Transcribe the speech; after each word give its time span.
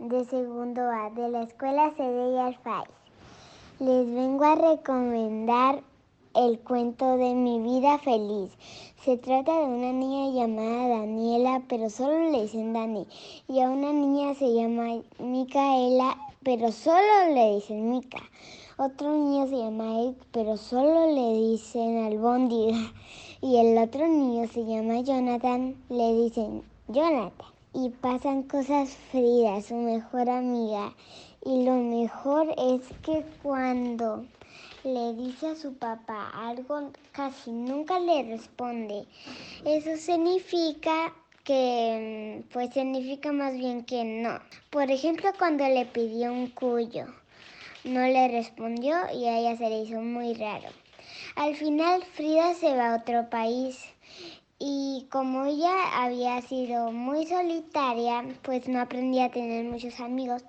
de 0.00 0.24
segundo 0.24 0.80
A, 0.80 1.10
de 1.10 1.28
la 1.28 1.42
Escuela 1.42 1.92
CD 1.94 2.40
Alfais. 2.40 2.88
Les 3.80 4.10
vengo 4.10 4.44
a 4.44 4.54
recomendar 4.54 5.82
el 6.34 6.58
cuento 6.60 7.18
de 7.18 7.34
mi 7.34 7.60
vida 7.60 7.98
feliz. 7.98 8.50
Se 9.04 9.18
trata 9.18 9.52
de 9.52 9.66
una 9.66 9.92
niña 9.92 10.32
llamada 10.32 11.00
Daniela, 11.00 11.62
pero 11.68 11.90
solo 11.90 12.30
le 12.30 12.42
dicen 12.42 12.72
Dani, 12.72 13.06
y 13.46 13.60
a 13.60 13.68
una 13.68 13.92
niña 13.92 14.34
se 14.34 14.54
llama 14.54 15.02
Micaela, 15.18 16.16
pero 16.42 16.72
solo 16.72 17.34
le 17.34 17.56
dicen 17.56 17.90
Mica. 17.90 18.22
Otro 18.78 19.12
niño 19.12 19.48
se 19.48 19.58
llama 19.58 20.00
Ed, 20.00 20.14
pero 20.32 20.56
solo 20.56 21.08
le 21.08 21.50
dicen 21.50 22.06
Albóndiga. 22.06 22.78
Y 23.42 23.58
el 23.58 23.76
otro 23.76 24.08
niño 24.08 24.48
se 24.48 24.64
llama 24.64 25.00
Jonathan, 25.02 25.74
le 25.90 26.14
dicen 26.14 26.62
Jonathan. 26.88 27.59
Y 27.72 27.90
pasan 27.90 28.42
cosas 28.42 28.90
Frida, 29.10 29.62
su 29.62 29.76
mejor 29.76 30.28
amiga. 30.28 30.92
Y 31.44 31.64
lo 31.64 31.74
mejor 31.74 32.52
es 32.58 32.82
que 33.02 33.24
cuando 33.42 34.26
le 34.82 35.14
dice 35.14 35.48
a 35.48 35.54
su 35.54 35.74
papá 35.74 36.30
algo, 36.34 36.90
casi 37.12 37.52
nunca 37.52 38.00
le 38.00 38.24
responde. 38.24 39.06
Eso 39.64 39.96
significa 39.96 41.14
que, 41.44 42.42
pues 42.52 42.74
significa 42.74 43.30
más 43.30 43.54
bien 43.54 43.84
que 43.84 44.02
no. 44.04 44.40
Por 44.70 44.90
ejemplo, 44.90 45.30
cuando 45.38 45.66
le 45.68 45.86
pidió 45.86 46.32
un 46.32 46.48
cuyo, 46.48 47.06
no 47.84 48.00
le 48.00 48.28
respondió 48.28 48.96
y 49.14 49.26
a 49.26 49.38
ella 49.38 49.56
se 49.56 49.70
le 49.70 49.82
hizo 49.82 50.00
muy 50.00 50.34
raro. 50.34 50.68
Al 51.36 51.54
final, 51.54 52.02
Frida 52.04 52.54
se 52.54 52.74
va 52.74 52.94
a 52.94 52.96
otro 52.96 53.30
país 53.30 53.78
y 54.62 55.06
como 55.10 55.46
ella 55.46 56.04
había 56.04 56.42
sido 56.42 56.92
muy 56.92 57.26
solitaria, 57.26 58.22
pues 58.42 58.68
no 58.68 58.78
aprendía 58.78 59.24
a 59.24 59.30
tener 59.30 59.64
muchos 59.64 59.98
amigos, 60.00 60.44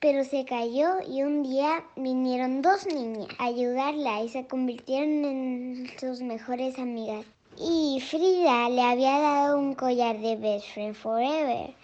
pero 0.00 0.22
se 0.22 0.44
cayó 0.44 1.00
y 1.08 1.24
un 1.24 1.42
día 1.42 1.84
vinieron 1.96 2.62
dos 2.62 2.86
niñas 2.86 3.26
a 3.38 3.46
ayudarla 3.46 4.22
y 4.22 4.28
se 4.28 4.46
convirtieron 4.46 5.24
en 5.24 5.90
sus 5.98 6.20
mejores 6.20 6.78
amigas. 6.78 7.26
Y 7.58 8.00
Frida 8.08 8.68
le 8.70 8.82
había 8.82 9.18
dado 9.18 9.58
un 9.58 9.74
collar 9.74 10.20
de 10.20 10.36
Best 10.36 10.68
Friend 10.72 10.94
Forever, 10.94 11.74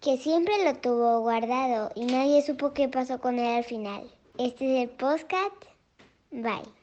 que 0.00 0.16
siempre 0.16 0.64
lo 0.64 0.74
tuvo 0.74 1.20
guardado 1.20 1.92
y 1.94 2.04
nadie 2.06 2.42
supo 2.42 2.72
qué 2.72 2.88
pasó 2.88 3.20
con 3.20 3.38
él 3.38 3.58
al 3.58 3.64
final. 3.64 4.10
Este 4.38 4.82
es 4.82 4.82
el 4.82 4.96
podcast. 4.96 5.54
Bye. 6.32 6.81